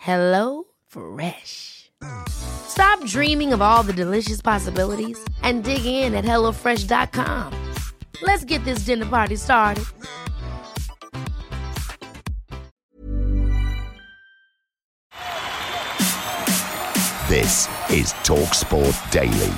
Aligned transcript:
Hello 0.00 0.64
Fresh. 0.86 1.90
Stop 2.28 3.04
dreaming 3.04 3.52
of 3.52 3.60
all 3.60 3.82
the 3.82 3.92
delicious 3.92 4.40
possibilities 4.40 5.22
and 5.42 5.62
dig 5.62 5.84
in 5.84 6.14
at 6.14 6.24
HelloFresh.com. 6.24 7.52
Let's 8.22 8.46
get 8.46 8.64
this 8.64 8.86
dinner 8.86 9.04
party 9.04 9.36
started. 9.36 9.84
This 17.28 17.68
is 17.90 18.14
TalkSport 18.24 19.10
Daily. 19.10 19.52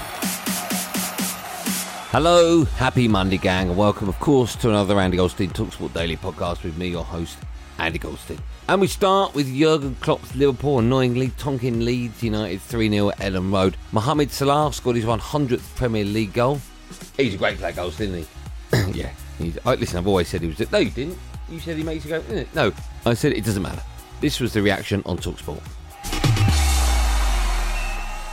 Hello, 2.10 2.64
happy 2.64 3.06
Monday, 3.06 3.38
gang, 3.38 3.68
and 3.68 3.78
welcome, 3.78 4.08
of 4.08 4.18
course, 4.18 4.56
to 4.56 4.70
another 4.70 4.98
Andy 4.98 5.18
Goldstein 5.18 5.50
Talksport 5.50 5.94
Daily 5.94 6.16
podcast 6.16 6.64
with 6.64 6.76
me, 6.76 6.88
your 6.88 7.04
host, 7.04 7.38
Andy 7.78 8.00
Goldstein. 8.00 8.40
And 8.68 8.80
we 8.80 8.86
start 8.86 9.34
with 9.34 9.52
Jurgen 9.52 9.96
Klopp's 9.96 10.36
Liverpool 10.36 10.78
annoyingly 10.78 11.28
tonking 11.30 11.84
Leeds 11.84 12.22
United 12.22 12.60
3 12.62 12.88
0 12.90 13.08
at 13.10 13.18
Elland 13.18 13.52
Road. 13.52 13.76
Mohamed 13.90 14.30
Salah 14.30 14.72
scored 14.72 14.94
his 14.94 15.04
100th 15.04 15.74
Premier 15.74 16.04
League 16.04 16.32
goal. 16.32 16.60
He's 17.16 17.34
a 17.34 17.38
great 17.38 17.58
player, 17.58 17.72
Goldstein, 17.72 18.14
isn't 18.14 18.92
he? 18.92 18.92
yeah. 19.00 19.10
He's, 19.38 19.58
I, 19.66 19.74
listen, 19.74 19.98
I've 19.98 20.06
always 20.06 20.28
said 20.28 20.42
he 20.42 20.46
was. 20.46 20.70
No, 20.70 20.78
you 20.78 20.90
didn't. 20.90 21.18
You 21.50 21.58
said 21.58 21.76
he 21.76 21.82
makes 21.82 22.04
a 22.04 22.08
go, 22.08 22.22
didn't 22.22 22.38
it? 22.38 22.54
No, 22.54 22.72
I 23.04 23.14
said 23.14 23.32
it 23.32 23.44
doesn't 23.44 23.62
matter. 23.62 23.82
This 24.20 24.38
was 24.38 24.52
the 24.52 24.62
reaction 24.62 25.02
on 25.06 25.18
Talksport. 25.18 25.60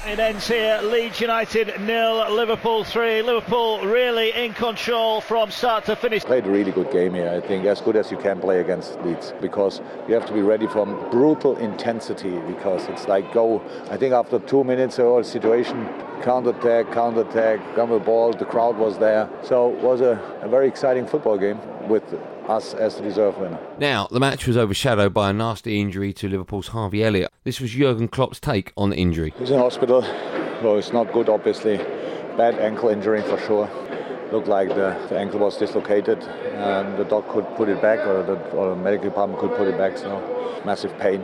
It 0.07 0.17
ends 0.17 0.47
here. 0.47 0.79
Leeds 0.81 1.19
United 1.19 1.81
nil, 1.81 2.33
Liverpool 2.33 2.85
three. 2.85 3.21
Liverpool 3.21 3.81
really 3.81 4.31
in 4.31 4.53
control 4.53 5.19
from 5.19 5.51
start 5.51 5.83
to 5.85 5.95
finish. 5.95 6.23
Played 6.23 6.47
a 6.47 6.49
really 6.49 6.71
good 6.71 6.89
game 6.89 7.13
here. 7.13 7.29
I 7.29 7.45
think 7.45 7.65
as 7.65 7.81
good 7.81 7.97
as 7.97 8.09
you 8.09 8.17
can 8.17 8.39
play 8.39 8.61
against 8.61 8.97
Leeds 9.01 9.33
because 9.41 9.81
you 10.07 10.13
have 10.13 10.25
to 10.27 10.33
be 10.33 10.41
ready 10.41 10.67
for 10.67 10.85
brutal 11.11 11.57
intensity 11.57 12.39
because 12.47 12.87
it's 12.87 13.09
like 13.09 13.33
go. 13.33 13.61
I 13.91 13.97
think 13.97 14.13
after 14.13 14.39
two 14.39 14.63
minutes, 14.63 14.95
the 14.95 15.03
whole 15.03 15.23
situation 15.23 15.85
counter 16.21 16.51
attack, 16.51 16.93
counter 16.93 17.21
attack, 17.21 17.59
the 17.75 17.99
ball. 17.99 18.31
The 18.31 18.45
crowd 18.45 18.77
was 18.77 18.97
there, 18.99 19.29
so 19.43 19.71
it 19.73 19.81
was 19.81 19.99
a, 19.99 20.17
a 20.41 20.47
very 20.47 20.69
exciting 20.69 21.07
football 21.07 21.37
game 21.37 21.59
with 21.89 22.03
us 22.49 22.73
as 22.73 22.95
the 22.95 23.03
deserved 23.03 23.37
winner. 23.39 23.59
Now, 23.77 24.07
the 24.07 24.19
match 24.19 24.47
was 24.47 24.57
overshadowed 24.57 25.13
by 25.13 25.29
a 25.29 25.33
nasty 25.33 25.79
injury 25.79 26.11
to 26.13 26.27
Liverpool's 26.27 26.69
Harvey 26.69 27.03
Elliott. 27.03 27.31
This 27.43 27.61
was 27.61 27.71
Jurgen 27.71 28.07
Klopp's 28.07 28.39
take 28.39 28.73
on 28.75 28.89
the 28.89 28.97
injury. 28.97 29.33
He's 29.37 29.51
in 29.51 29.59
hospital, 29.59 30.01
so 30.01 30.77
it's 30.77 30.91
not 30.91 31.13
good, 31.13 31.29
obviously. 31.29 31.77
Bad 32.37 32.57
ankle 32.59 32.89
injury 32.89 33.21
for 33.21 33.37
sure. 33.39 33.69
Looked 34.31 34.47
like 34.47 34.69
the, 34.69 34.95
the 35.09 35.17
ankle 35.17 35.39
was 35.39 35.57
dislocated, 35.57 36.21
and 36.23 36.97
the 36.97 37.05
doc 37.05 37.27
could 37.29 37.45
put 37.55 37.69
it 37.69 37.81
back, 37.81 37.99
or 38.05 38.23
the, 38.23 38.35
or 38.51 38.71
the 38.71 38.75
medical 38.75 39.09
department 39.09 39.39
could 39.39 39.55
put 39.55 39.67
it 39.67 39.77
back. 39.77 39.97
So, 39.97 40.61
massive 40.65 40.97
pain 40.99 41.23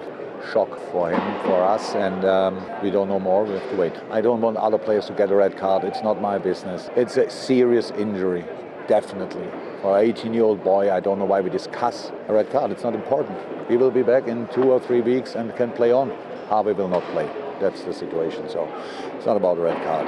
shock 0.52 0.70
for 0.92 1.12
him, 1.12 1.42
for 1.44 1.64
us, 1.64 1.96
and 1.96 2.26
um, 2.26 2.66
we 2.84 2.92
don't 2.92 3.08
know 3.08 3.20
more. 3.20 3.44
We 3.44 3.54
have 3.54 3.70
to 3.70 3.76
wait. 3.76 3.94
I 4.12 4.22
don't 4.22 4.42
want 4.42 4.58
other 4.58 4.78
players 4.78 5.06
to 5.08 5.14
get 5.14 5.32
a 5.32 5.36
red 5.36 5.58
card. 5.58 5.84
It's 5.84 6.02
not 6.02 6.22
my 6.22 6.38
business. 6.38 6.90
It's 6.96 7.18
a 7.18 7.30
serious 7.30 7.92
injury, 7.92 8.46
definitely. 8.88 9.48
For 9.82 9.98
an 9.98 10.06
18 10.06 10.34
year 10.34 10.44
old 10.44 10.64
boy, 10.64 10.92
I 10.92 11.00
don't 11.00 11.20
know 11.20 11.26
why 11.26 11.42
we 11.42 11.50
discuss 11.50 12.12
a 12.28 12.34
red 12.34 12.52
card. 12.52 12.72
It's 12.72 12.84
not 12.84 12.96
important. 12.96 13.38
He 13.70 13.78
will 13.78 13.92
be 13.92 14.04
back 14.04 14.28
in 14.28 14.48
two 14.50 14.72
or 14.72 14.80
three 14.80 15.02
weeks 15.02 15.36
and 15.36 15.56
can 15.56 15.72
play 15.72 15.92
on. 15.92 16.12
Harvey 16.48 16.74
will 16.74 16.88
not 16.88 17.04
play. 17.12 17.30
That's 17.60 17.84
the 17.84 17.94
situation. 17.94 18.50
So 18.50 18.68
it's 19.16 19.26
not 19.26 19.38
about 19.38 19.58
a 19.58 19.62
red 19.62 19.84
card. 19.84 20.08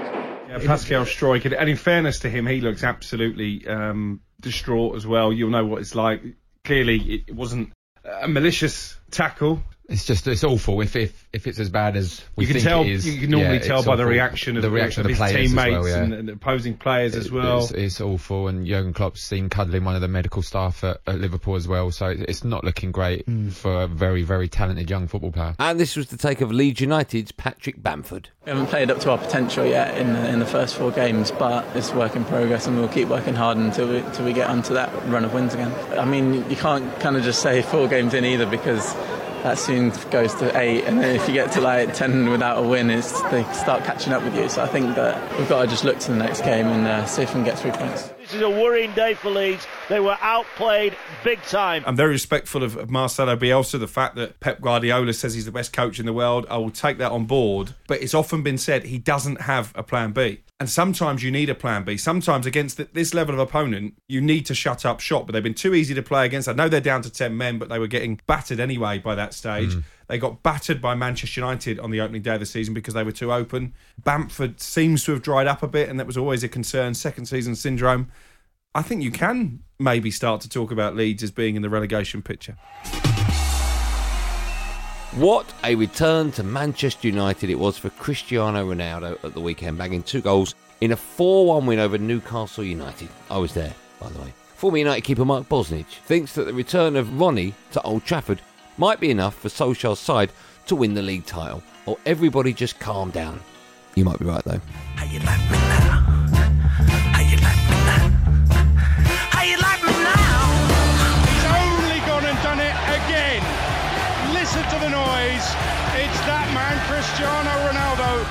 Yeah, 0.49 0.59
Pascal 0.59 1.03
Struijk, 1.03 1.45
and 1.45 1.69
in 1.69 1.75
fairness 1.75 2.19
to 2.19 2.29
him, 2.29 2.47
he 2.47 2.61
looks 2.61 2.83
absolutely 2.83 3.67
um, 3.67 4.21
distraught 4.39 4.95
as 4.95 5.05
well. 5.05 5.33
You'll 5.33 5.49
know 5.49 5.65
what 5.65 5.81
it's 5.81 5.95
like. 5.95 6.21
Clearly, 6.63 7.23
it 7.27 7.35
wasn't 7.35 7.73
a 8.03 8.27
malicious 8.27 8.97
tackle. 9.11 9.61
It's 9.89 10.05
just 10.05 10.27
it's 10.27 10.43
awful 10.43 10.81
if 10.81 10.95
if, 10.97 11.27
if 11.31 11.47
it's 11.47 11.59
as 11.59 11.69
bad 11.69 11.95
as 11.95 12.21
we 12.35 12.43
you 12.45 12.47
can 12.47 12.55
think 12.55 12.67
tell. 12.67 12.81
it 12.81 12.89
is. 12.89 13.07
You 13.07 13.21
can 13.21 13.29
normally 13.29 13.55
yeah, 13.55 13.59
tell 13.61 13.77
it's 13.79 13.87
by 13.87 13.95
the 13.95 14.05
reaction 14.05 14.57
of 14.57 14.61
the 14.61 14.69
reaction 14.69 15.01
of, 15.01 15.07
his 15.09 15.17
the 15.17 15.23
players 15.23 15.49
teammates 15.49 15.71
well, 15.71 15.87
yeah. 15.87 16.03
and, 16.03 16.13
and 16.13 16.29
opposing 16.29 16.75
players 16.75 17.15
as 17.15 17.31
well. 17.31 17.63
It's, 17.63 17.71
it's 17.71 18.01
awful, 18.01 18.49
and 18.49 18.67
Jurgen 18.67 18.91
Klopp's 18.93 19.21
seen 19.21 19.47
cuddling 19.47 19.85
one 19.85 19.95
of 19.95 20.01
the 20.01 20.09
medical 20.09 20.41
staff 20.41 20.83
at, 20.83 20.99
at 21.07 21.19
Liverpool 21.19 21.55
as 21.55 21.69
well, 21.69 21.91
so 21.91 22.07
it's 22.07 22.43
not 22.43 22.63
looking 22.65 22.91
great 22.91 23.25
Hmm. 23.25 23.49
for 23.49 23.83
a 23.83 23.87
very 23.87 24.23
very 24.23 24.49
talented 24.49 24.89
young 24.89 25.07
football 25.07 25.31
player. 25.31 25.55
And 25.59 25.79
this 25.79 25.95
was 25.95 26.07
the 26.07 26.17
take 26.17 26.41
of 26.41 26.51
Leeds 26.51 26.81
United's 26.81 27.31
Patrick 27.31 27.81
Bamford. 27.81 28.29
We 28.45 28.51
haven't 28.51 28.67
played 28.67 28.91
up 28.91 28.99
to 28.99 29.11
our 29.11 29.17
potential 29.17 29.65
yet 29.65 29.97
in 29.97 30.13
the, 30.13 30.29
in 30.29 30.39
the 30.39 30.45
first 30.45 30.75
four 30.75 30.91
games, 30.91 31.31
but 31.31 31.65
it's 31.75 31.93
work 31.93 32.15
in 32.15 32.25
progress, 32.25 32.67
and 32.67 32.77
we'll 32.77 32.89
keep 32.89 33.07
working 33.07 33.35
hard 33.35 33.57
until 33.57 33.87
we 33.87 33.97
until 33.99 34.25
we 34.25 34.33
get 34.33 34.49
onto 34.49 34.73
that 34.73 34.91
run 35.07 35.23
of 35.23 35.33
wins 35.33 35.53
again. 35.53 35.71
I 35.97 36.03
mean, 36.03 36.49
you 36.49 36.57
can't 36.57 36.99
kind 36.99 37.15
of 37.15 37.23
just 37.23 37.41
say 37.41 37.61
four 37.61 37.87
games 37.87 38.13
in 38.13 38.25
either 38.25 38.45
because 38.45 38.93
that 39.47 39.57
soon 39.57 39.93
goes 40.11 40.35
to 40.35 40.57
eight, 40.59 40.83
and 40.83 40.99
then 40.99 41.15
if 41.15 41.25
you 41.25 41.33
get 41.33 41.53
to 41.53 41.61
like 41.61 41.93
ten 41.93 42.29
without 42.29 42.61
a 42.61 42.67
win, 42.67 42.89
it's 42.89 43.21
they 43.31 43.43
start 43.53 43.85
catching 43.85 44.11
up 44.11 44.21
with 44.21 44.35
you. 44.35 44.49
So 44.49 44.61
I 44.61 44.67
think 44.67 44.95
that 44.95 45.39
we've 45.39 45.47
got 45.47 45.61
to 45.61 45.67
just 45.67 45.85
look 45.85 45.99
to 45.99 46.11
the 46.11 46.17
next 46.17 46.41
game 46.41 46.67
and 46.67 46.85
uh, 46.85 47.05
see 47.05 47.21
if 47.21 47.29
we 47.29 47.35
can 47.35 47.43
get 47.45 47.57
three 47.57 47.71
points. 47.71 48.09
This 48.19 48.33
is 48.33 48.41
a 48.41 48.49
worrying 48.49 48.91
day 48.93 49.13
for 49.13 49.29
Leeds. 49.29 49.65
They 49.87 50.01
were 50.01 50.17
outplayed 50.19 50.97
big 51.23 51.41
time. 51.43 51.83
I'm 51.85 51.95
very 51.95 52.11
respectful 52.11 52.61
of, 52.61 52.75
of 52.75 52.89
Marcelo 52.89 53.37
Bielsa. 53.37 53.79
The 53.79 53.87
fact 53.87 54.15
that 54.15 54.41
Pep 54.41 54.59
Guardiola 54.59 55.13
says 55.13 55.33
he's 55.33 55.45
the 55.45 55.51
best 55.51 55.71
coach 55.71 55.97
in 55.97 56.05
the 56.05 56.13
world, 56.13 56.45
I 56.49 56.57
will 56.57 56.69
take 56.69 56.97
that 56.97 57.13
on 57.13 57.23
board. 57.23 57.73
But 57.87 58.01
it's 58.01 58.13
often 58.13 58.43
been 58.43 58.57
said 58.57 58.83
he 58.83 58.97
doesn't 58.97 59.41
have 59.41 59.71
a 59.75 59.83
plan 59.83 60.11
B. 60.11 60.41
And 60.59 60.67
sometimes 60.67 61.23
you 61.23 61.29
need 61.29 61.51
a 61.51 61.55
plan 61.55 61.83
B. 61.83 61.97
Sometimes 61.97 62.47
against 62.47 62.77
th- 62.77 62.89
this 62.91 63.13
level 63.13 63.35
of 63.35 63.39
opponent, 63.39 63.93
you 64.07 64.19
need 64.19 64.47
to 64.47 64.55
shut 64.55 64.85
up 64.87 64.99
shop. 64.99 65.27
But 65.27 65.33
they've 65.33 65.43
been 65.43 65.53
too 65.53 65.75
easy 65.75 65.93
to 65.93 66.01
play 66.01 66.25
against. 66.25 66.47
I 66.47 66.53
know 66.53 66.67
they're 66.67 66.81
down 66.81 67.03
to 67.03 67.11
10 67.11 67.37
men, 67.37 67.59
but 67.59 67.69
they 67.69 67.77
were 67.77 67.87
getting 67.87 68.19
battered 68.25 68.59
anyway 68.59 68.97
by 68.97 69.13
that 69.13 69.35
stage. 69.35 69.75
Mm. 69.75 69.83
They 70.07 70.17
got 70.17 70.41
battered 70.41 70.81
by 70.81 70.95
Manchester 70.95 71.41
United 71.41 71.79
on 71.79 71.91
the 71.91 72.01
opening 72.01 72.23
day 72.23 72.33
of 72.33 72.39
the 72.39 72.47
season 72.47 72.73
because 72.73 72.95
they 72.95 73.03
were 73.03 73.11
too 73.11 73.31
open. 73.31 73.73
Bamford 74.03 74.59
seems 74.59 75.03
to 75.03 75.11
have 75.11 75.21
dried 75.21 75.45
up 75.45 75.61
a 75.61 75.67
bit, 75.67 75.89
and 75.89 75.99
that 75.99 76.07
was 76.07 76.17
always 76.17 76.43
a 76.43 76.49
concern. 76.49 76.95
Second 76.95 77.25
season 77.27 77.55
syndrome. 77.55 78.09
I 78.73 78.81
think 78.81 79.03
you 79.03 79.11
can 79.11 79.61
maybe 79.77 80.09
start 80.09 80.41
to 80.41 80.49
talk 80.49 80.71
about 80.71 80.95
Leeds 80.95 81.21
as 81.21 81.29
being 81.29 81.55
in 81.55 81.61
the 81.61 81.69
relegation 81.69 82.23
picture. 82.23 82.57
What 85.13 85.51
a 85.63 85.73
return 85.73 86.31
to 86.33 86.43
Manchester 86.43 87.07
United 87.07 87.49
it 87.49 87.57
was 87.57 87.77
for 87.77 87.89
Cristiano 87.91 88.71
Ronaldo 88.71 89.23
at 89.23 89.33
the 89.33 89.41
weekend, 89.41 89.77
bagging 89.77 90.03
two 90.03 90.21
goals 90.21 90.53
in 90.81 90.91
a 90.91 90.97
4 90.97 91.45
1 91.47 91.65
win 91.65 91.79
over 91.79 91.97
Newcastle 91.97 92.63
United. 92.63 93.07
I 93.31 93.37
was 93.37 93.53
there, 93.53 93.73
by 93.99 94.09
the 94.09 94.19
way. 94.19 94.33
Former 94.55 94.77
United 94.77 95.01
keeper 95.01 95.25
Mark 95.25 95.47
Bosnich 95.49 95.85
thinks 95.85 96.33
that 96.33 96.43
the 96.43 96.53
return 96.53 96.95
of 96.95 97.19
Ronnie 97.19 97.55
to 97.71 97.81
Old 97.81 98.05
Trafford 98.05 98.41
might 98.77 98.99
be 98.99 99.09
enough 99.09 99.35
for 99.35 99.49
Solskjaer's 99.49 99.99
side 99.99 100.31
to 100.67 100.75
win 100.75 100.93
the 100.93 101.01
league 101.01 101.25
title, 101.25 101.63
or 101.85 101.97
everybody 102.05 102.53
just 102.53 102.79
calm 102.79 103.09
down. 103.09 103.39
You 103.95 104.05
might 104.05 104.19
be 104.19 104.25
right, 104.25 104.43
though. 104.43 104.61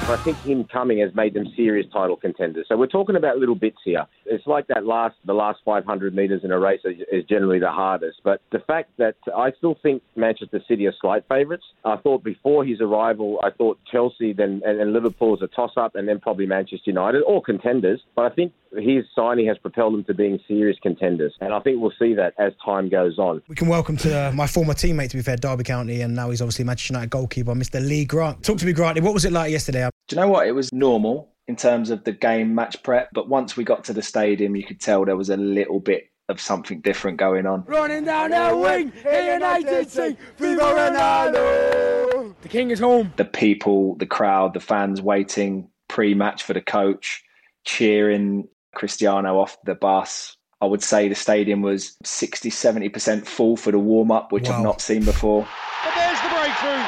I 0.09 0.17
think 0.19 0.37
him 0.43 0.63
coming 0.73 1.01
has 1.01 1.13
made 1.17 1.35
them 1.35 1.53
serious 1.57 1.85
title 1.93 2.15
contenders. 2.15 2.67
So 2.69 2.77
we're 2.77 2.87
talking 2.87 3.17
about 3.17 3.39
little 3.39 3.57
bits 3.57 3.79
here. 3.85 4.07
It's 4.25 4.47
like 4.47 4.69
that 4.69 4.87
last, 4.87 5.17
the 5.25 5.35
last 5.35 5.59
500 5.65 6.15
metres 6.15 6.43
in 6.45 6.53
a 6.53 6.59
race 6.61 6.81
is, 6.85 7.25
generally 7.29 7.59
the 7.59 7.73
hardest. 7.73 8.21
But 8.23 8.41
the 8.53 8.61
fact 8.61 8.91
that 8.99 9.17
I 9.37 9.51
still 9.59 9.77
think 9.83 10.05
Manchester 10.15 10.61
City 10.69 10.87
are 10.87 10.95
slight 11.01 11.25
favourites. 11.29 11.65
I 11.85 11.97
thought 11.97 12.23
before 12.23 12.65
his 12.65 12.81
arrival, 12.81 13.41
I 13.43 13.51
thought 13.51 13.81
Chelsea 13.91 14.33
then 14.33 14.63
and, 14.65 14.81
and 14.81 14.93
Liverpool 14.93 15.35
is 15.35 15.43
a 15.43 15.49
toss-up, 15.49 15.97
and 15.97 16.07
then 16.09 16.21
probably 16.21 16.47
Manchester 16.47 16.91
United, 16.91 17.23
all 17.23 17.41
contenders. 17.41 18.01
But 18.15 18.31
I 18.31 18.35
think 18.35 18.53
his 18.79 19.05
signing 19.13 19.49
has 19.49 19.59
propelled 19.59 19.95
them 19.95 20.05
to 20.05 20.15
being 20.15 20.39
serious 20.47 20.77
contenders, 20.81 21.35
and 21.41 21.53
I 21.53 21.59
think 21.59 21.81
we'll 21.81 21.93
see 21.99 22.15
that 22.15 22.35
as 22.39 22.53
time 22.65 22.89
goes 22.89 23.19
on. 23.19 23.43
We 23.49 23.57
can 23.57 23.67
welcome 23.67 23.97
to 23.99 24.29
uh, 24.29 24.33
my 24.33 24.47
former 24.47 24.75
teammate, 24.75 25.11
to 25.11 25.17
be 25.17 25.23
fair, 25.23 25.37
Derby 25.37 25.65
County, 25.65 26.03
and 26.03 26.15
now 26.15 26.31
he's 26.31 26.41
obviously 26.41 26.65
Manchester 26.65 26.93
United 26.93 27.11
goalkeeper, 27.11 27.55
Mr. 27.55 27.85
Lee 27.85 28.05
Grant. 28.05 28.45
Talk 28.45 28.59
to 28.59 28.67
me, 28.67 28.73
Grant. 28.73 29.01
What 29.03 29.15
was 29.15 29.25
it 29.25 29.33
like 29.33 29.51
yesterday? 29.51 29.89
Do 30.09 30.15
you 30.15 30.23
know 30.23 30.29
what? 30.29 30.47
It 30.47 30.53
was 30.53 30.73
normal 30.73 31.33
in 31.49 31.57
terms 31.57 31.91
of 31.91 32.05
the 32.05 32.13
game 32.13 32.55
match 32.55 32.81
prep, 32.85 33.09
but 33.13 33.29
once 33.29 33.57
we 33.57 33.65
got 33.65 33.85
to 33.85 33.93
the 33.93 34.03
stadium, 34.03 34.55
you 34.55 34.63
could 34.65 34.81
tell 34.81 35.05
there 35.05 35.17
was 35.17 35.31
a 35.31 35.37
little 35.37 35.81
bit 35.81 36.05
of 36.29 36.41
something 36.41 36.81
different 36.81 37.19
going 37.19 37.45
on. 37.47 37.65
Running 37.67 38.05
down 38.05 38.33
our 38.33 38.57
wing, 38.57 38.93
United 39.05 39.91
sing, 39.91 40.17
Viva 40.39 40.61
Ronaldo! 40.61 42.35
The 42.43 42.49
king 42.49 42.71
is 42.71 42.79
home. 42.81 43.13
The 43.17 43.25
people, 43.25 43.97
the 43.97 44.07
crowd, 44.07 44.55
the 44.55 44.61
fans 44.61 45.01
waiting 45.03 45.69
pre-match 45.89 46.43
for 46.45 46.53
the 46.53 46.61
coach, 46.61 47.23
cheering 47.65 48.47
Cristiano 48.75 49.41
off 49.41 49.57
the 49.65 49.75
bus. 49.75 50.37
I 50.61 50.67
would 50.67 50.83
say 50.83 51.09
the 51.09 51.15
stadium 51.17 51.63
was 51.63 51.97
60, 52.05 52.51
70% 52.51 53.27
full 53.27 53.57
for 53.57 53.73
the 53.73 53.79
warm-up, 53.79 54.31
which 54.33 54.49
Wow. 54.49 54.57
I've 54.59 54.63
not 54.63 54.81
seen 54.81 55.05
before. 55.05 55.47
But 55.85 55.95
there's 55.95 56.21
the 56.23 56.29
breakthrough, 56.29 56.85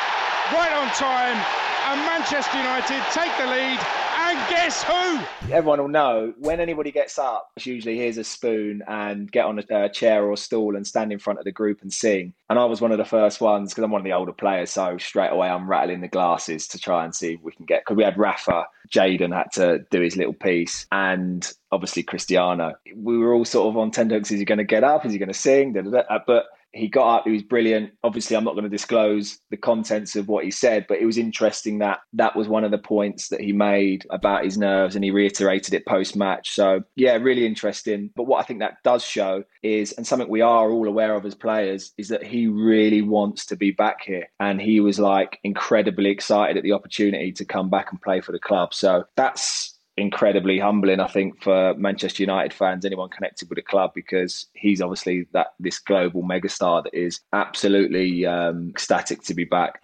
right 0.55 0.73
on 0.73 0.89
time, 0.95 1.68
and 1.89 2.01
Manchester 2.01 2.59
United 2.59 3.03
take 3.13 3.35
the 3.39 3.47
lead. 3.47 3.79
And 4.21 4.39
guess 4.51 4.83
who? 4.83 5.21
Everyone 5.51 5.81
will 5.81 5.89
know 5.89 6.35
when 6.39 6.61
anybody 6.61 6.93
gets 6.93 7.19
up, 7.19 7.51
it's 7.57 7.65
usually 7.65 7.97
here's 7.97 8.19
a 8.19 8.25
spoon 8.25 8.83
and 8.87 9.33
get 9.33 9.47
on 9.47 9.59
a 9.59 9.89
chair 9.89 10.25
or 10.25 10.37
stool 10.37 10.77
and 10.77 10.87
stand 10.87 11.13
in 11.13 11.19
front 11.19 11.39
of 11.39 11.47
the 11.47 11.53
group 11.53 11.81
and 11.81 11.91
sing. 11.91 12.35
And 12.51 12.59
I 12.59 12.67
was 12.67 12.83
one 12.83 12.93
of 12.93 12.99
the 12.99 13.07
first 13.07 13.41
ones 13.41 13.71
because 13.71 13.85
I'm 13.85 13.91
one 13.91 14.03
of 14.03 14.05
the 14.05 14.13
older 14.13 14.33
players. 14.33 14.71
So 14.71 14.99
straight 14.99 15.33
away, 15.33 15.49
I'm 15.49 15.69
rattling 15.69 16.03
the 16.03 16.09
glasses 16.09 16.69
to 16.69 16.79
try 16.79 17.07
and 17.07 17.15
see 17.15 17.35
if 17.35 17.43
we 17.43 17.53
can 17.53 17.65
get. 17.65 17.83
Because 17.87 17.97
we 17.97 18.05
had 18.05 18.19
Rafa, 18.19 18.67
Jaden 18.91 19.35
had 19.35 19.51
to 19.53 19.87
do 19.91 20.03
his 20.03 20.17
little 20.17 20.35
piece, 20.35 20.85
and 20.93 21.51
obviously 21.73 22.03
Cristiano. 22.03 22.75
We 22.95 23.17
were 23.17 23.33
all 23.33 23.47
sort 23.47 23.69
of 23.69 23.79
on 23.79 23.93
tenterhooks. 23.93 24.31
Is 24.31 24.41
he 24.41 24.45
going 24.45 24.59
to 24.59 24.65
get 24.65 24.85
up? 24.85 25.07
Is 25.07 25.13
he 25.13 25.19
going 25.19 25.29
to 25.29 25.35
sing? 25.35 25.73
Da, 25.73 25.81
da, 25.81 25.91
da. 25.91 25.99
Uh, 26.01 26.19
But 26.27 26.45
he 26.73 26.89
got 26.89 27.19
up. 27.19 27.25
He 27.25 27.33
was 27.33 27.43
brilliant. 27.43 27.93
Obviously, 28.05 28.37
I'm 28.37 28.45
not 28.45 28.55
going 28.55 28.65
to 28.65 28.71
disclose 28.71 29.39
the 29.51 29.57
contents 29.57 30.17
of 30.17 30.29
what 30.29 30.45
he 30.45 30.51
said, 30.51 30.87
but 30.89 30.99
it 30.99 31.07
was 31.07 31.19
interesting 31.19 31.79
that 31.79 32.01
that 32.13 32.37
was 32.37 32.49
one 32.49 32.65
of 32.65 32.71
the 32.71 32.79
points 32.79 33.29
that 33.29 33.41
he 33.41 33.53
made 33.53 34.07
about 34.11 34.45
his 34.45 34.59
nerves, 34.59 34.95
and 34.95 35.05
he 35.05 35.11
reiterated 35.11 35.75
it 35.75 35.87
post 35.87 36.17
match. 36.17 36.55
So, 36.55 36.83
yeah, 36.97 37.17
really 37.17 37.47
interesting. 37.47 38.11
But 38.15 38.25
what 38.25 38.41
I 38.41 38.45
think 38.45 38.61
that 38.61 38.83
does 38.85 39.05
show 39.05 39.45
is, 39.63 39.93
and 39.93 40.07
something 40.07 40.29
we 40.29 40.41
are 40.41 40.71
all 40.71 40.89
aware 40.89 41.15
of 41.15 41.25
as 41.25 41.35
players, 41.35 41.93
is 41.97 42.09
that 42.09 42.23
he 42.25 42.47
really 42.47 43.03
wants 43.03 43.47
to 43.47 43.57
be 43.57 43.71
back 43.71 44.03
here, 44.03 44.29
and 44.41 44.61
he 44.61 44.81
was 44.81 44.99
like 44.99 45.39
incredibly 45.45 46.11
excited 46.11 46.57
at 46.57 46.63
the 46.63 46.73
opportunity 46.73 47.33
to 47.33 47.45
come 47.45 47.71
back 47.71 47.91
and 47.91 48.03
play 48.03 48.21
for 48.21 48.33
the 48.33 48.39
club. 48.39 48.75
So 48.75 49.05
that's 49.17 49.78
incredibly 49.99 50.59
humbling, 50.59 51.01
I 51.01 51.09
think, 51.09 51.43
for 51.43 51.75
Manchester 51.75 52.23
United 52.23 52.53
fans, 52.53 52.85
anyone 52.85 53.09
connected 53.09 53.49
with 53.49 53.57
the 53.57 53.63
club, 53.63 53.93
because 53.95 54.47
he's 54.55 54.81
obviously 54.81 55.27
that 55.33 55.49
this 55.59 55.79
global 55.79 56.23
megastar 56.23 56.85
that 56.85 56.95
is 56.95 57.21
absolutely 57.33 58.25
um, 58.27 58.71
ecstatic 58.71 59.23
to 59.25 59.35
be 59.35 59.45
back. 59.45 59.83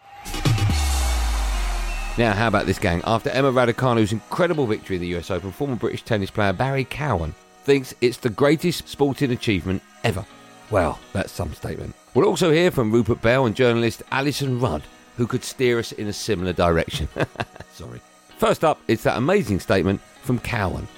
Now, 2.16 2.32
how 2.32 2.46
about 2.46 2.66
this 2.66 2.78
gang? 2.78 3.02
After 3.04 3.28
Emma 3.30 3.50
Raducanu's 3.50 4.12
incredible 4.12 4.66
victory 4.66 4.96
in 4.96 5.02
the 5.02 5.16
US 5.16 5.30
Open, 5.30 5.50
former 5.50 5.74
British 5.74 6.04
tennis 6.04 6.30
player 6.30 6.52
Barry 6.52 6.84
Cowan 6.84 7.34
thinks 7.64 7.92
it's 8.00 8.18
the 8.18 8.30
greatest 8.30 8.88
sporting 8.88 9.32
achievement 9.32 9.82
ever. 10.04 10.24
Well, 10.70 11.00
that's 11.12 11.32
some 11.32 11.52
statement. 11.54 11.94
We'll 12.14 12.28
also 12.28 12.52
hear 12.52 12.70
from 12.70 12.92
Rupert 12.92 13.20
Bell 13.20 13.46
and 13.46 13.56
journalist 13.56 14.02
Alyson 14.12 14.60
Rudd, 14.60 14.84
who 15.16 15.26
could 15.26 15.42
steer 15.42 15.80
us 15.80 15.90
in 15.90 16.06
a 16.06 16.12
similar 16.12 16.52
direction. 16.52 17.08
Sorry. 17.72 18.00
First 18.38 18.64
up, 18.64 18.80
it's 18.88 19.04
that 19.04 19.16
amazing 19.16 19.60
statement 19.60 20.00
from 20.22 20.38
Cowan. 20.40 20.88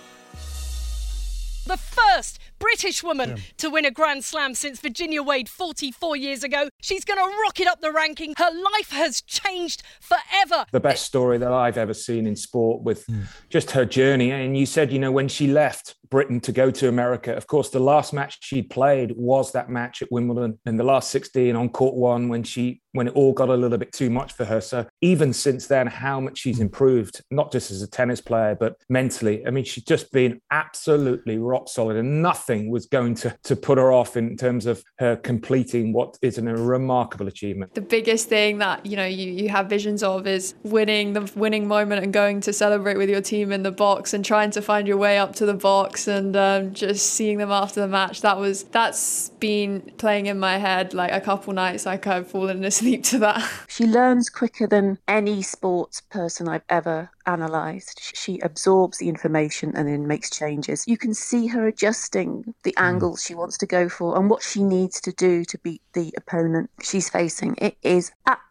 The 1.67 1.77
first 1.77 2.39
British 2.59 3.03
woman 3.03 3.39
to 3.59 3.71
win 3.71 3.85
a 3.85 3.91
Grand 3.91 4.25
Slam 4.25 4.55
since 4.55 4.81
Virginia 4.81 5.23
Wade 5.23 5.49
44 5.49 6.17
years 6.17 6.45
ago. 6.45 6.69
She's 6.81 7.05
going 7.05 7.19
to 7.19 7.37
rocket 7.43 7.67
up 7.67 7.81
the 7.81 7.93
ranking. 7.93 8.35
Her 8.39 8.51
life 8.51 8.91
has 8.91 9.21
changed 9.21 9.83
forever. 10.01 10.65
the 10.71 10.81
best 10.81 11.05
story 11.05 11.39
that 11.39 11.53
I've 11.53 11.77
ever 11.77 11.95
seen 11.95 12.27
in 12.27 12.37
sport 12.37 12.83
with 12.83 13.07
mm. 13.07 13.25
just 13.51 13.73
her 13.73 13.85
journey. 13.85 14.31
And 14.31 14.57
you 14.57 14.65
said, 14.65 14.93
you 14.93 14.99
know, 14.99 15.13
when 15.13 15.29
she 15.29 15.49
left 15.49 15.97
Britain 16.11 16.41
to 16.41 16.53
go 16.53 16.71
to 16.71 16.89
America, 16.89 17.35
of 17.35 17.47
course, 17.47 17.71
the 17.71 17.81
last 17.81 18.13
match 18.13 18.39
she 18.41 18.63
played 18.63 19.13
was 19.17 19.53
that 19.53 19.69
match 19.69 20.03
at 20.03 20.09
Wimbledon 20.11 20.59
in 20.67 20.77
the 20.77 20.85
last 20.85 21.11
16 21.11 21.55
on 21.57 21.69
court 21.69 21.95
one 21.95 22.29
when 22.29 22.43
she 22.43 22.81
when 22.93 23.09
it 23.09 23.15
all 23.15 23.33
got 23.33 23.51
a 23.51 23.55
little 23.55 23.77
bit 23.77 23.93
too 23.93 24.09
much 24.09 24.33
for 24.33 24.47
her. 24.47 24.61
So 24.61 24.87
even 25.03 25.35
since 25.35 25.67
then, 25.67 25.87
how 25.87 26.19
much 26.19 26.39
she's 26.39 26.61
improved, 26.61 27.21
not 27.31 27.53
just 27.53 27.71
as 27.71 27.83
a 27.83 27.87
tennis 27.87 28.23
player, 28.23 28.57
but 28.59 28.77
mentally. 28.89 29.47
I 29.47 29.51
mean, 29.51 29.65
she's 29.65 29.85
just 29.85 30.11
been 30.13 30.41
absolutely 30.51 31.37
rock 31.37 31.69
solid 31.69 31.97
and 31.97 32.23
nothing 32.23 32.71
was 32.71 32.87
going 32.87 33.15
to, 33.17 33.37
to 33.45 33.55
put 33.55 33.77
her 33.77 33.93
off 33.93 34.17
in 34.17 34.37
terms 34.37 34.65
of 34.65 34.83
her 34.99 35.15
completing 35.17 35.93
what 35.93 36.17
is 36.23 36.39
a 36.39 36.43
remarkable 36.43 37.29
achievement. 37.29 37.75
The 37.75 37.83
biggest 37.83 38.29
thing 38.29 38.59
that 38.59 38.87
you 38.87 38.97
know 38.97 39.05
you, 39.05 39.31
you 39.31 39.49
have 39.51 39.69
visions 39.69 40.03
of 40.03 40.27
is 40.27 40.55
winning 40.63 41.13
the 41.13 41.31
winning 41.37 41.69
moment 41.69 42.03
and 42.03 42.13
going 42.13 42.41
to 42.43 42.53
celebrate 42.53 42.97
with 42.97 43.11
your 43.11 43.21
team 43.21 43.53
in 43.53 43.63
the 43.63 43.73
box 43.73 44.15
and 44.15 44.25
trying 44.25 44.51
to 44.53 44.63
find 44.63 44.89
your 44.89 44.97
way 44.97 45.19
up 45.19 45.35
to 45.37 45.47
the 45.47 45.55
box 45.55 45.96
and 46.07 46.37
um, 46.37 46.75
just 46.75 47.15
seeing 47.15 47.39
them 47.39 47.51
after 47.51 47.81
the 47.81 47.89
match. 47.89 48.21
That 48.21 48.39
was 48.39 48.65
that's 48.65 49.31
been 49.41 49.93
playing 49.97 50.27
in 50.27 50.39
my 50.39 50.59
head 50.59 50.93
like 50.93 51.13
a 51.13 51.21
couple 51.21 51.53
nights. 51.53 51.87
Like 51.87 52.07
I've 52.07 52.29
fallen 52.29 52.65
asleep 52.65 53.05
to 53.05 53.19
that. 53.21 53.37
She 53.69 53.85
learns 53.85 54.31
quicker 54.31 54.67
than 54.67 54.99
any 55.07 55.43
sports 55.43 56.01
person 56.01 56.49
I've 56.49 56.65
ever 56.71 57.11
analysed. 57.27 58.17
She 58.17 58.39
absorbs 58.41 58.99
the 58.99 59.09
information 59.09 59.73
and 59.77 59.87
then 59.87 60.07
makes 60.07 60.31
changes. 60.31 60.85
You 60.87 60.97
can 60.97 61.13
see 61.13 61.47
her 61.49 61.67
adjusting 61.67 62.55
the 62.63 62.75
angles 62.79 63.23
she 63.23 63.35
wants 63.35 63.59
to 63.59 63.67
go 63.67 63.89
for 63.89 64.17
and 64.17 64.31
what 64.31 64.43
she 64.43 64.63
needs 64.63 65.01
to 65.03 65.13
do 65.13 65.45
to 65.45 65.59
beat 65.59 65.83
the 65.93 66.13
opponent 66.17 66.71
she's 66.83 67.11
facing. 67.11 67.57
It 67.59 67.77
is 67.83 68.13
absolutely 68.27 68.46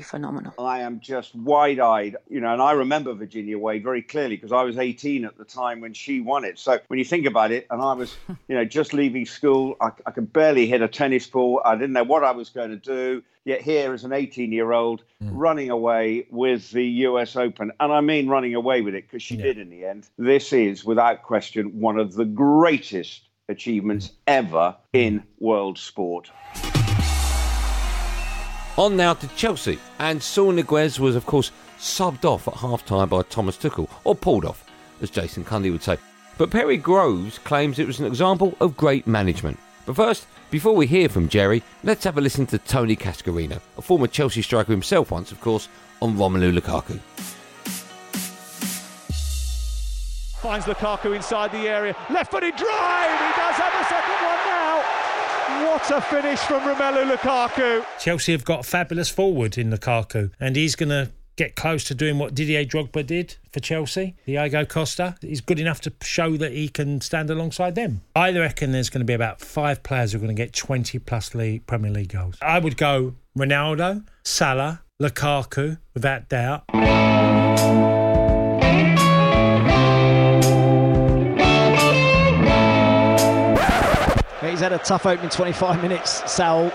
phenomenal. 0.00 0.54
I 0.58 0.80
am 0.80 1.00
just 1.00 1.34
wide 1.34 1.78
eyed, 1.78 2.16
you 2.28 2.40
know, 2.40 2.52
and 2.52 2.62
I 2.62 2.72
remember 2.72 3.12
Virginia 3.12 3.58
Wade 3.58 3.82
very 3.82 4.02
clearly 4.02 4.36
because 4.36 4.52
I 4.52 4.62
was 4.62 4.78
18 4.78 5.24
at 5.24 5.36
the 5.36 5.44
time 5.44 5.80
when 5.80 5.92
she 5.92 6.20
won 6.20 6.44
it. 6.44 6.58
So 6.58 6.78
when 6.88 6.98
you 6.98 7.04
think 7.04 7.26
about 7.26 7.52
it, 7.52 7.66
and 7.70 7.82
I 7.82 7.92
was, 7.92 8.16
you 8.48 8.54
know, 8.54 8.64
just 8.64 8.94
leaving 8.94 9.26
school, 9.26 9.76
I, 9.80 9.90
I 10.06 10.10
could 10.10 10.32
barely 10.32 10.66
hit 10.66 10.82
a 10.82 10.88
tennis 10.88 11.26
ball. 11.26 11.60
I 11.64 11.74
didn't 11.74 11.92
know 11.92 12.04
what 12.04 12.24
I 12.24 12.30
was 12.30 12.48
going 12.48 12.70
to 12.70 12.76
do. 12.76 13.22
Yet 13.44 13.60
here 13.60 13.92
is 13.92 14.04
an 14.04 14.12
18 14.12 14.52
year 14.52 14.72
old 14.72 15.02
mm. 15.22 15.30
running 15.32 15.68
away 15.68 16.26
with 16.30 16.70
the 16.70 16.84
US 16.84 17.34
Open. 17.36 17.72
And 17.80 17.92
I 17.92 18.00
mean 18.00 18.28
running 18.28 18.54
away 18.54 18.82
with 18.82 18.94
it 18.94 19.04
because 19.04 19.22
she 19.22 19.36
did 19.36 19.58
in 19.58 19.68
the 19.68 19.84
end. 19.84 20.08
This 20.16 20.52
is, 20.52 20.84
without 20.84 21.22
question, 21.22 21.80
one 21.80 21.98
of 21.98 22.14
the 22.14 22.24
greatest 22.24 23.28
achievements 23.48 24.12
ever 24.26 24.76
in 24.92 25.24
world 25.40 25.76
sport. 25.78 26.30
On 28.82 28.96
now 28.96 29.14
to 29.14 29.28
Chelsea, 29.36 29.78
and 30.00 30.20
Saul 30.20 30.54
Niguez 30.54 30.98
was, 30.98 31.14
of 31.14 31.24
course, 31.24 31.52
subbed 31.78 32.24
off 32.24 32.48
at 32.48 32.54
half 32.54 32.84
time 32.84 33.10
by 33.10 33.22
Thomas 33.22 33.56
Tuchel, 33.56 33.88
or 34.02 34.16
pulled 34.16 34.44
off, 34.44 34.64
as 35.00 35.08
Jason 35.08 35.44
Cundy 35.44 35.70
would 35.70 35.84
say. 35.84 35.98
But 36.36 36.50
Perry 36.50 36.78
Groves 36.78 37.38
claims 37.38 37.78
it 37.78 37.86
was 37.86 38.00
an 38.00 38.06
example 38.06 38.56
of 38.58 38.76
great 38.76 39.06
management. 39.06 39.60
But 39.86 39.94
first, 39.94 40.26
before 40.50 40.74
we 40.74 40.88
hear 40.88 41.08
from 41.08 41.28
Jerry, 41.28 41.62
let's 41.84 42.02
have 42.02 42.18
a 42.18 42.20
listen 42.20 42.44
to 42.46 42.58
Tony 42.58 42.96
Cascarino, 42.96 43.60
a 43.78 43.82
former 43.82 44.08
Chelsea 44.08 44.42
striker 44.42 44.72
himself 44.72 45.12
once, 45.12 45.30
of 45.30 45.40
course, 45.40 45.68
on 46.00 46.16
Romelu 46.16 46.52
Lukaku. 46.52 46.98
Finds 50.40 50.66
Lukaku 50.66 51.14
inside 51.14 51.52
the 51.52 51.68
area. 51.68 51.94
Left 52.10 52.32
footed 52.32 52.56
drive. 52.56 53.12
He 53.12 53.40
does 53.40 53.54
have 53.54 53.80
a 53.80 53.84
second 53.84 54.26
one 54.26 54.44
now. 54.44 55.01
What 55.60 55.90
a 55.90 56.00
finish 56.00 56.38
from 56.40 56.62
Romelu 56.62 57.14
Lukaku. 57.14 57.84
Chelsea 58.00 58.32
have 58.32 58.44
got 58.44 58.60
a 58.60 58.62
fabulous 58.62 59.10
forward 59.10 59.58
in 59.58 59.70
Lukaku, 59.70 60.30
and 60.40 60.56
he's 60.56 60.74
going 60.74 60.88
to 60.88 61.10
get 61.36 61.56
close 61.56 61.84
to 61.84 61.94
doing 61.94 62.18
what 62.18 62.34
Didier 62.34 62.64
Drogba 62.64 63.06
did 63.06 63.36
for 63.50 63.60
Chelsea. 63.60 64.14
Diego 64.26 64.64
Costa 64.64 65.16
He's 65.20 65.40
good 65.40 65.58
enough 65.58 65.80
to 65.82 65.92
show 66.02 66.36
that 66.36 66.52
he 66.52 66.68
can 66.68 67.00
stand 67.00 67.30
alongside 67.30 67.74
them. 67.74 68.02
I 68.14 68.32
reckon 68.32 68.72
there's 68.72 68.90
going 68.90 69.00
to 69.00 69.06
be 69.06 69.14
about 69.14 69.40
five 69.40 69.82
players 69.82 70.12
who 70.12 70.18
are 70.18 70.20
going 70.20 70.34
to 70.34 70.42
get 70.42 70.52
20 70.52 70.98
plus 71.00 71.34
league, 71.34 71.66
Premier 71.66 71.90
League 71.90 72.12
goals. 72.12 72.36
I 72.40 72.58
would 72.58 72.76
go 72.76 73.14
Ronaldo, 73.36 74.04
Salah, 74.24 74.82
Lukaku, 75.00 75.78
without 75.94 76.28
doubt. 76.28 76.64
Had 84.62 84.72
a 84.72 84.78
tough 84.78 85.06
opening 85.06 85.30
25 85.30 85.82
minutes, 85.82 86.30
Saul. 86.30 86.72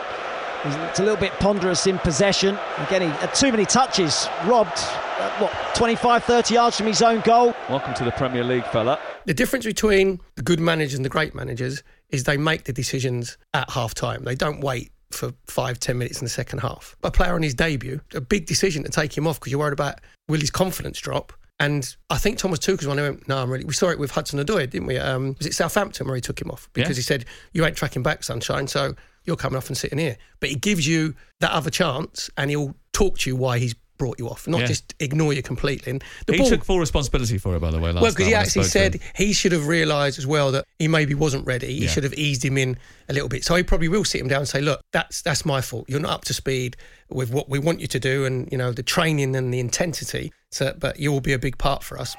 It's 0.65 0.99
a 0.99 1.03
little 1.03 1.17
bit 1.17 1.31
ponderous 1.33 1.87
in 1.87 1.97
possession. 1.99 2.57
Again, 2.77 3.03
he 3.03 3.07
had 3.07 3.33
too 3.33 3.51
many 3.51 3.65
touches. 3.65 4.27
Robbed, 4.45 4.77
uh, 4.77 5.31
what, 5.37 5.53
25, 5.75 6.23
30 6.23 6.53
yards 6.53 6.77
from 6.77 6.87
his 6.87 7.01
own 7.01 7.21
goal. 7.21 7.53
Welcome 7.69 7.93
to 7.93 8.03
the 8.03 8.11
Premier 8.11 8.43
League, 8.43 8.65
fella. 8.65 8.99
The 9.25 9.33
difference 9.33 9.65
between 9.65 10.19
the 10.35 10.41
good 10.41 10.59
managers 10.59 10.95
and 10.95 11.05
the 11.05 11.09
great 11.09 11.33
managers 11.33 11.83
is 12.09 12.25
they 12.25 12.37
make 12.37 12.65
the 12.65 12.73
decisions 12.73 13.37
at 13.53 13.69
half 13.69 13.93
time. 13.93 14.23
They 14.23 14.35
don't 14.35 14.59
wait 14.59 14.91
for 15.11 15.33
five, 15.45 15.79
ten 15.79 15.97
minutes 15.97 16.19
in 16.19 16.25
the 16.25 16.29
second 16.29 16.59
half. 16.59 16.97
A 17.03 17.11
player 17.11 17.35
on 17.35 17.43
his 17.43 17.53
debut, 17.53 18.01
a 18.13 18.21
big 18.21 18.47
decision 18.47 18.83
to 18.83 18.89
take 18.89 19.17
him 19.17 19.27
off 19.27 19.39
because 19.39 19.51
you're 19.51 19.59
worried 19.59 19.73
about 19.73 20.01
will 20.27 20.39
his 20.39 20.51
confidence 20.51 20.99
drop. 20.99 21.31
And 21.59 21.95
I 22.09 22.17
think 22.17 22.37
Thomas 22.37 22.59
Tuchel's 22.59 22.85
one 22.87 22.97
who 22.99 23.03
went, 23.03 23.27
no, 23.27 23.37
I'm 23.37 23.49
really. 23.49 23.65
We 23.65 23.73
saw 23.73 23.89
it 23.89 23.97
with 23.97 24.11
Hudson 24.11 24.39
Odoi, 24.39 24.69
didn't 24.69 24.85
we? 24.87 24.97
Um, 24.97 25.35
was 25.39 25.47
it 25.47 25.53
Southampton 25.55 26.05
where 26.05 26.15
he 26.15 26.21
took 26.21 26.39
him 26.39 26.51
off 26.51 26.69
because 26.73 26.91
Yeah. 26.91 26.95
he 26.95 27.01
said 27.01 27.25
you 27.53 27.65
ain't 27.65 27.75
tracking 27.75 28.03
back, 28.03 28.23
sunshine. 28.23 28.67
So 28.67 28.93
you're 29.25 29.35
coming 29.37 29.57
off 29.57 29.67
and 29.67 29.77
sitting 29.77 29.97
here. 29.97 30.17
But 30.39 30.49
he 30.49 30.55
gives 30.55 30.87
you 30.87 31.15
that 31.39 31.51
other 31.51 31.69
chance, 31.71 32.29
and 32.37 32.49
he'll 32.51 32.75
talk 32.93 33.17
to 33.19 33.29
you 33.29 33.35
why 33.35 33.57
he's 33.59 33.75
brought 33.97 34.19
you 34.19 34.29
off, 34.29 34.47
not 34.47 34.61
Yeah. 34.61 34.67
just 34.67 34.93
ignore 34.99 35.33
you 35.33 35.41
completely. 35.41 35.91
And 35.91 36.03
the 36.25 36.33
he 36.33 36.39
ball, 36.39 36.49
took 36.49 36.63
full 36.63 36.79
responsibility 36.79 37.37
for 37.37 37.55
it, 37.55 37.59
by 37.59 37.71
the 37.71 37.79
way. 37.79 37.91
Last 37.91 38.01
well, 38.01 38.11
because 38.11 38.27
he 38.27 38.33
actually 38.33 38.63
spoke 38.63 38.71
to 38.73 38.79
him. 38.85 38.91
said 38.93 39.01
he 39.15 39.33
should 39.33 39.51
have 39.51 39.67
realised 39.67 40.17
as 40.19 40.27
well 40.27 40.51
that 40.51 40.65
he 40.79 40.87
maybe 40.87 41.13
wasn't 41.13 41.45
ready. 41.45 41.67
He 41.73 41.83
Yeah. 41.85 41.89
should 41.89 42.03
have 42.03 42.13
eased 42.13 42.43
him 42.43 42.57
in 42.57 42.77
a 43.09 43.13
little 43.13 43.29
bit. 43.29 43.43
So 43.43 43.55
he 43.55 43.63
probably 43.63 43.87
will 43.87 44.03
sit 44.05 44.21
him 44.21 44.27
down 44.27 44.39
and 44.39 44.47
say, 44.47 44.61
"Look, 44.61 44.81
that's 44.93 45.21
that's 45.21 45.45
my 45.45 45.61
fault. 45.61 45.85
You're 45.87 45.99
not 45.99 46.11
up 46.11 46.25
to 46.25 46.33
speed 46.33 46.75
with 47.09 47.29
what 47.31 47.49
we 47.49 47.59
want 47.59 47.79
you 47.79 47.87
to 47.87 47.99
do, 47.99 48.25
and 48.25 48.47
you 48.51 48.57
know 48.57 48.71
the 48.71 48.83
training 48.83 49.35
and 49.35 49.53
the 49.53 49.59
intensity. 49.59 50.31
So, 50.51 50.73
but 50.77 50.99
you 50.99 51.11
will 51.11 51.21
be 51.21 51.33
a 51.33 51.39
big 51.39 51.57
part 51.57 51.83
for 51.83 51.99
us." 51.99 52.15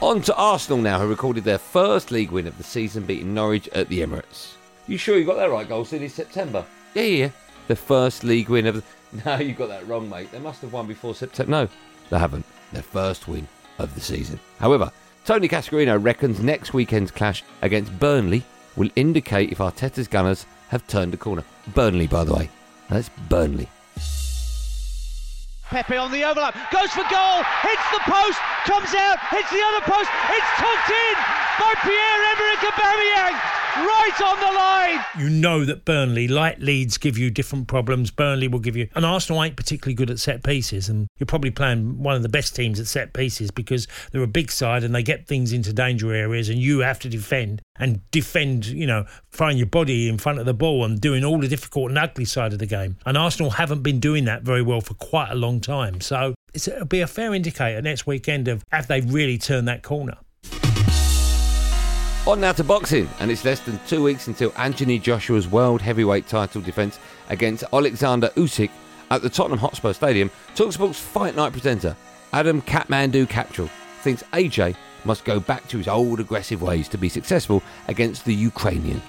On 0.00 0.22
to 0.22 0.34
Arsenal 0.36 0.78
now, 0.78 1.00
who 1.00 1.08
recorded 1.08 1.42
their 1.42 1.58
first 1.58 2.12
league 2.12 2.30
win 2.30 2.46
of 2.46 2.56
the 2.56 2.62
season, 2.62 3.02
beating 3.02 3.34
Norwich 3.34 3.68
at 3.70 3.88
the 3.88 3.98
Emirates. 4.00 4.52
You 4.86 4.96
sure 4.96 5.18
you 5.18 5.24
got 5.24 5.36
that 5.36 5.50
right, 5.50 5.68
Goldstein? 5.68 6.02
It's 6.04 6.14
September. 6.14 6.64
Yeah, 6.94 7.02
yeah, 7.02 7.24
yeah. 7.24 7.30
The 7.68 7.76
first 7.76 8.24
league 8.24 8.48
win 8.48 8.66
of. 8.66 8.84
No, 9.24 9.36
you 9.36 9.54
got 9.54 9.68
that 9.70 9.88
wrong, 9.88 10.10
mate. 10.10 10.30
They 10.32 10.38
must 10.38 10.60
have 10.60 10.74
won 10.74 10.86
before 10.86 11.14
September. 11.14 11.50
No, 11.50 11.68
they 12.10 12.18
haven't. 12.18 12.44
Their 12.72 12.82
first 12.82 13.26
win 13.26 13.48
of 13.78 13.94
the 13.94 14.02
season. 14.02 14.38
However, 14.60 14.92
Tony 15.24 15.48
Cascarino 15.48 15.96
reckons 16.02 16.42
next 16.42 16.74
weekend's 16.74 17.10
clash 17.10 17.42
against 17.62 17.98
Burnley 17.98 18.44
will 18.76 18.90
indicate 18.96 19.50
if 19.50 19.58
Arteta's 19.58 20.08
Gunners 20.08 20.44
have 20.68 20.86
turned 20.88 21.14
a 21.14 21.16
corner. 21.16 21.42
Burnley, 21.74 22.06
by 22.06 22.24
the 22.24 22.34
way. 22.34 22.50
That's 22.90 23.08
Burnley. 23.30 23.68
Pepe 25.68 25.96
on 25.96 26.12
the 26.12 26.24
overlap, 26.24 26.54
goes 26.72 26.88
for 26.92 27.04
goal, 27.12 27.44
hits 27.60 27.88
the 27.92 28.00
post, 28.08 28.40
comes 28.64 28.92
out, 28.96 29.20
hits 29.28 29.50
the 29.52 29.60
other 29.60 29.84
post, 29.84 30.08
it's 30.32 30.50
tucked 30.56 30.88
in 30.88 31.16
by 31.60 31.72
Pierre-Emerick 31.84 32.60
Aubameyang, 32.72 33.36
right 33.76 34.20
on 34.24 34.40
the 34.40 34.58
line. 34.58 35.04
You 35.18 35.30
know 35.30 35.64
that 35.64 35.84
Burnley, 35.84 36.28
like 36.28 36.58
Leeds, 36.58 36.98
give 36.98 37.18
you 37.18 37.30
different 37.30 37.68
problems. 37.68 38.10
Burnley 38.10 38.48
will 38.48 38.58
give 38.58 38.76
you, 38.76 38.88
and 38.94 39.04
Arsenal 39.04 39.42
ain't 39.42 39.56
particularly 39.56 39.94
good 39.94 40.10
at 40.10 40.18
set 40.18 40.42
pieces, 40.42 40.88
and 40.88 41.08
you're 41.18 41.26
probably 41.26 41.50
playing 41.50 42.02
one 42.02 42.14
of 42.14 42.22
the 42.22 42.28
best 42.28 42.54
teams 42.56 42.80
at 42.80 42.86
set 42.86 43.12
pieces 43.12 43.50
because 43.50 43.86
they're 44.12 44.22
a 44.22 44.26
big 44.26 44.50
side 44.50 44.84
and 44.84 44.94
they 44.94 45.02
get 45.02 45.26
things 45.26 45.52
into 45.52 45.72
danger 45.72 46.12
areas, 46.12 46.48
and 46.48 46.58
you 46.58 46.80
have 46.80 46.98
to 47.00 47.08
defend 47.08 47.62
and 47.78 48.00
defend. 48.10 48.66
You 48.66 48.86
know, 48.86 49.06
throwing 49.30 49.58
your 49.58 49.66
body 49.66 50.08
in 50.08 50.18
front 50.18 50.38
of 50.38 50.46
the 50.46 50.54
ball 50.54 50.84
and 50.84 51.00
doing 51.00 51.24
all 51.24 51.38
the 51.38 51.48
difficult 51.48 51.90
and 51.90 51.98
ugly 51.98 52.24
side 52.24 52.52
of 52.52 52.58
the 52.58 52.66
game. 52.66 52.96
And 53.06 53.16
Arsenal 53.16 53.50
haven't 53.50 53.82
been 53.82 54.00
doing 54.00 54.24
that 54.24 54.42
very 54.42 54.62
well 54.62 54.80
for 54.80 54.94
quite 54.94 55.30
a 55.30 55.34
long 55.34 55.60
time, 55.60 56.00
so 56.00 56.34
it'll 56.54 56.86
be 56.86 57.00
a 57.00 57.06
fair 57.06 57.34
indicator 57.34 57.80
next 57.82 58.06
weekend 58.06 58.48
of 58.48 58.64
have 58.70 58.86
they 58.86 59.00
really 59.00 59.38
turned 59.38 59.68
that 59.68 59.82
corner. 59.82 60.16
On 62.28 62.38
now 62.38 62.52
to 62.52 62.62
boxing, 62.62 63.08
and 63.20 63.30
it's 63.30 63.46
less 63.46 63.60
than 63.60 63.80
two 63.86 64.02
weeks 64.02 64.26
until 64.26 64.52
Anthony 64.58 64.98
Joshua's 64.98 65.48
world 65.48 65.80
heavyweight 65.80 66.26
title 66.26 66.60
defence 66.60 66.98
against 67.30 67.64
Alexander 67.72 68.28
Usyk 68.36 68.68
at 69.10 69.22
the 69.22 69.30
Tottenham 69.30 69.58
Hotspur 69.58 69.94
Stadium. 69.94 70.30
Talksport's 70.54 71.00
Fight 71.00 71.34
Night 71.36 71.52
presenter 71.52 71.96
Adam 72.34 72.60
Kathmandu 72.60 73.26
Capchel 73.26 73.70
thinks 74.02 74.22
AJ 74.34 74.76
must 75.06 75.24
go 75.24 75.40
back 75.40 75.66
to 75.68 75.78
his 75.78 75.88
old 75.88 76.20
aggressive 76.20 76.60
ways 76.60 76.86
to 76.88 76.98
be 76.98 77.08
successful 77.08 77.62
against 77.88 78.26
the 78.26 78.34
Ukrainian. 78.34 79.00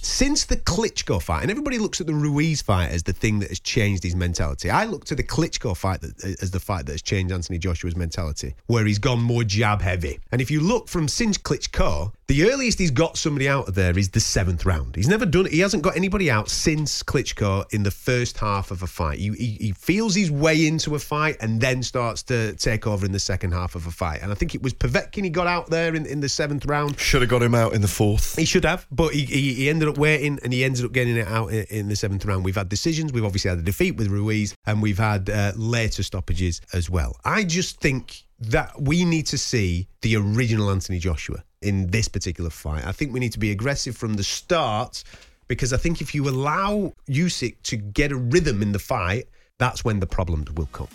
Since 0.00 0.44
the 0.46 0.56
Klitschko 0.56 1.20
fight, 1.20 1.42
and 1.42 1.50
everybody 1.50 1.78
looks 1.78 2.00
at 2.00 2.06
the 2.06 2.14
Ruiz 2.14 2.62
fight 2.62 2.90
as 2.90 3.02
the 3.02 3.12
thing 3.12 3.40
that 3.40 3.48
has 3.48 3.60
changed 3.60 4.02
his 4.02 4.14
mentality. 4.14 4.70
I 4.70 4.84
look 4.84 5.04
to 5.06 5.14
the 5.14 5.22
Klitschko 5.22 5.76
fight 5.76 6.00
that, 6.00 6.38
as 6.40 6.50
the 6.50 6.60
fight 6.60 6.86
that 6.86 6.92
has 6.92 7.02
changed 7.02 7.32
Anthony 7.32 7.58
Joshua's 7.58 7.96
mentality, 7.96 8.54
where 8.66 8.84
he's 8.84 8.98
gone 8.98 9.20
more 9.20 9.44
jab 9.44 9.82
heavy. 9.82 10.20
And 10.30 10.40
if 10.40 10.50
you 10.50 10.60
look 10.60 10.88
from 10.88 11.08
since 11.08 11.36
Klitschko, 11.36 12.12
the 12.28 12.50
earliest 12.50 12.78
he's 12.78 12.90
got 12.90 13.16
somebody 13.16 13.48
out 13.48 13.68
of 13.68 13.74
there 13.74 13.98
is 13.98 14.10
the 14.10 14.20
seventh 14.20 14.66
round. 14.66 14.94
He's 14.94 15.08
never 15.08 15.24
done 15.24 15.46
it. 15.46 15.52
He 15.52 15.60
hasn't 15.60 15.82
got 15.82 15.96
anybody 15.96 16.30
out 16.30 16.50
since 16.50 17.02
Klitschko 17.02 17.72
in 17.72 17.82
the 17.82 17.90
first 17.90 18.36
half 18.36 18.70
of 18.70 18.82
a 18.82 18.86
fight. 18.86 19.18
He, 19.18 19.30
he, 19.30 19.56
he 19.58 19.72
feels 19.72 20.14
his 20.14 20.30
way 20.30 20.66
into 20.66 20.94
a 20.94 20.98
fight 20.98 21.38
and 21.40 21.58
then 21.58 21.82
starts 21.82 22.22
to 22.24 22.54
take 22.56 22.86
over 22.86 23.06
in 23.06 23.12
the 23.12 23.18
second 23.18 23.52
half 23.52 23.74
of 23.74 23.86
a 23.86 23.90
fight. 23.90 24.20
And 24.22 24.30
I 24.30 24.34
think 24.34 24.54
it 24.54 24.62
was 24.62 24.74
Povetkin 24.74 25.24
he 25.24 25.30
got 25.30 25.46
out 25.46 25.70
there 25.70 25.94
in, 25.94 26.04
in 26.04 26.20
the 26.20 26.28
seventh 26.28 26.66
round. 26.66 27.00
Should 27.00 27.22
have 27.22 27.30
got 27.30 27.42
him 27.42 27.54
out 27.54 27.72
in 27.72 27.80
the 27.80 27.88
fourth. 27.88 28.36
He 28.36 28.44
should 28.44 28.66
have, 28.66 28.86
but 28.90 29.14
he, 29.14 29.24
he, 29.24 29.54
he 29.54 29.70
ended 29.70 29.88
up 29.88 29.96
waiting 29.96 30.38
and 30.44 30.52
he 30.52 30.64
ended 30.64 30.84
up 30.84 30.92
getting 30.92 31.16
it 31.16 31.26
out 31.28 31.50
in, 31.50 31.64
in 31.70 31.88
the 31.88 31.96
seventh 31.96 32.26
round. 32.26 32.44
We've 32.44 32.54
had 32.54 32.68
decisions. 32.68 33.10
We've 33.10 33.24
obviously 33.24 33.48
had 33.48 33.58
a 33.58 33.62
defeat 33.62 33.96
with 33.96 34.08
Ruiz 34.08 34.54
and 34.66 34.82
we've 34.82 34.98
had 34.98 35.30
uh, 35.30 35.52
later 35.56 36.02
stoppages 36.02 36.60
as 36.74 36.90
well. 36.90 37.16
I 37.24 37.44
just 37.44 37.80
think 37.80 38.24
that 38.40 38.80
we 38.80 39.04
need 39.04 39.26
to 39.26 39.38
see 39.38 39.88
the 40.02 40.16
original 40.16 40.70
Anthony 40.70 40.98
Joshua 40.98 41.42
in 41.60 41.90
this 41.90 42.08
particular 42.08 42.50
fight. 42.50 42.86
I 42.86 42.92
think 42.92 43.12
we 43.12 43.20
need 43.20 43.32
to 43.32 43.38
be 43.38 43.50
aggressive 43.50 43.96
from 43.96 44.14
the 44.14 44.22
start 44.22 45.02
because 45.48 45.72
I 45.72 45.76
think 45.76 46.00
if 46.00 46.14
you 46.14 46.28
allow 46.28 46.92
Usyk 47.08 47.56
to 47.64 47.76
get 47.76 48.12
a 48.12 48.16
rhythm 48.16 48.62
in 48.62 48.72
the 48.72 48.78
fight, 48.78 49.28
that's 49.58 49.84
when 49.84 49.98
the 49.98 50.06
problems 50.06 50.52
will 50.52 50.68
come. 50.72 50.88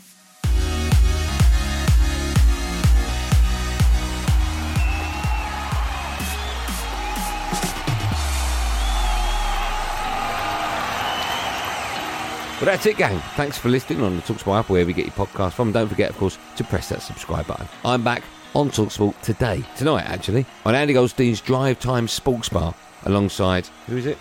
Well, 12.63 12.72
that's 12.72 12.86
it, 12.86 12.96
gang. 12.96 13.20
Thanks 13.36 13.58
for 13.58 13.67
listening 13.67 14.01
on 14.03 14.15
the 14.15 14.22
Talksport 14.22 14.60
app, 14.60 14.70
wherever 14.70 14.89
you 14.89 14.96
get 14.96 15.05
your 15.05 15.13
podcast 15.13 15.51
from. 15.51 15.74
Don't 15.74 15.89
forget, 15.89 16.10
of 16.10 16.17
course, 16.17 16.38
to 16.55 16.63
press 16.63 16.88
that 16.88 17.01
subscribe 17.01 17.46
button. 17.46 17.67
I'm 17.84 18.05
back 18.05 18.24
on 18.55 18.70
Talksport 18.70 19.20
today, 19.20 19.65
tonight, 19.75 20.05
actually, 20.05 20.46
on 20.65 20.74
Andy 20.74 20.93
Goldstein's 20.93 21.41
Drive 21.41 21.82
Time 21.82 22.08
Sports 22.08 22.48
Bar, 22.48 22.74
alongside 23.03 23.67
who 23.88 23.98
is 23.98 24.05
it? 24.05 24.17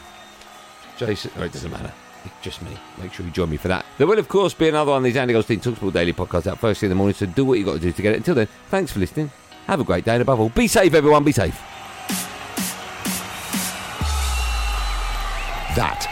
Jason. 0.97 1.31
Oh, 1.37 1.45
it 1.45 1.53
doesn't 1.53 1.71
matter. 1.71 1.93
It's 2.25 2.35
just 2.43 2.63
me. 2.63 2.77
Make 2.99 3.13
sure 3.13 3.25
you 3.25 3.31
join 3.31 3.49
me 3.49 3.59
for 3.59 3.69
that. 3.69 3.87
There 3.97 4.09
will, 4.09 4.19
of 4.19 4.29
course, 4.29 4.55
be 4.55 4.69
another 4.69 4.91
one 4.91 4.99
of 4.99 5.05
these 5.05 5.17
Andy 5.17 5.35
Goldstein 5.35 5.61
Talksport 5.61 5.93
daily 5.93 6.13
podcasts 6.13 6.49
out 6.49 6.59
first 6.59 6.81
thing 6.81 6.89
in 6.89 6.91
the 6.91 6.97
morning. 6.97 7.15
So 7.15 7.27
do 7.27 7.45
what 7.45 7.59
you've 7.59 7.67
got 7.67 7.75
to 7.75 7.79
do 7.79 7.93
to 7.93 8.03
get 8.03 8.15
it. 8.15 8.17
Until 8.17 8.35
then, 8.35 8.49
thanks 8.71 8.91
for 8.91 8.99
listening. 8.99 9.31
Have 9.69 9.79
a 9.79 9.85
great 9.85 10.05
day, 10.05 10.15
and 10.15 10.23
above 10.23 10.41
all, 10.41 10.49
be 10.49 10.67
safe, 10.67 10.95
everyone. 10.95 11.23
Be 11.23 11.31
safe. 11.31 11.55
That 15.77 16.12